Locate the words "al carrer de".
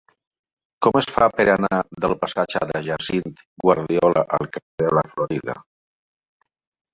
4.39-4.91